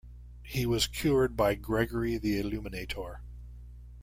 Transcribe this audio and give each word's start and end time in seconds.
He 0.41 0.65
was 0.65 0.87
cured 0.87 1.37
by 1.37 1.53
Gregory 1.53 2.17
the 2.17 2.39
Illuminator. 2.39 3.21